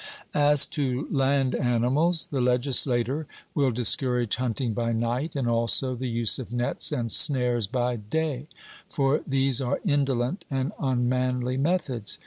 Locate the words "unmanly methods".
10.79-12.17